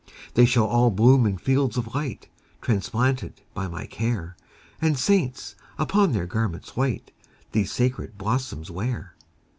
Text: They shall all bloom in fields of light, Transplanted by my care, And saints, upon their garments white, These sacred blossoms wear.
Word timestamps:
They 0.33 0.45
shall 0.47 0.65
all 0.65 0.89
bloom 0.89 1.27
in 1.27 1.37
fields 1.37 1.77
of 1.77 1.93
light, 1.93 2.27
Transplanted 2.59 3.43
by 3.53 3.67
my 3.67 3.85
care, 3.85 4.35
And 4.81 4.97
saints, 4.97 5.53
upon 5.77 6.11
their 6.13 6.25
garments 6.25 6.75
white, 6.75 7.11
These 7.51 7.71
sacred 7.71 8.17
blossoms 8.17 8.71
wear. 8.71 9.13